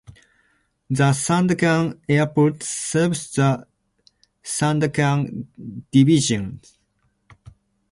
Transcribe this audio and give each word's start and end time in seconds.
The 0.89 1.11
Sandakan 1.11 1.99
Airport 2.09 2.63
serves 2.63 3.31
the 3.33 3.67
Sandakan 4.43 5.45
division. 5.91 6.59